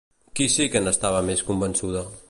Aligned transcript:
Qui 0.39 0.47
sí 0.53 0.67
que 0.75 0.81
n'estava 0.85 1.21
més 1.29 1.47
convençuda? 1.51 2.05